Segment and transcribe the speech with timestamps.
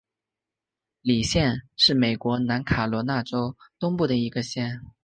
[1.01, 4.81] 李县是美国南卡罗莱纳州东部的一个县。